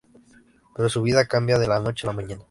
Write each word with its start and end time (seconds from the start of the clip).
Pero 0.75 0.89
su 0.89 1.03
vida 1.03 1.27
cambia 1.27 1.59
de 1.59 1.67
la 1.67 1.79
noche 1.79 2.07
a 2.07 2.09
la 2.09 2.15
mañana. 2.15 2.39